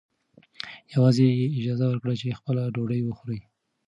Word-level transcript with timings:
یوازې 0.93 1.25
یې 1.39 1.47
اجازه 1.59 1.85
ورکړه 1.87 2.13
چې 2.19 2.37
خپله 2.39 2.61
ډوډۍ 2.75 3.01
وخوري. 3.03 3.39